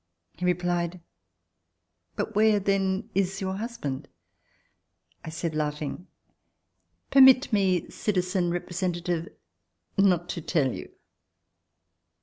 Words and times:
He 0.33 0.45
replied: 0.45 0.99
"But 2.15 2.33
where 2.33 2.59
then 2.59 3.11
is 3.13 3.39
your 3.39 3.57
husband?" 3.57 4.07
I 5.23 5.29
said, 5.29 5.53
laughing, 5.53 6.07
"Permit 7.11 7.53
me, 7.53 7.87
citizen 7.91 8.49
representative, 8.49 9.27
not 9.99 10.27
to 10.29 10.41
tell 10.41 10.73
you." 10.73 10.89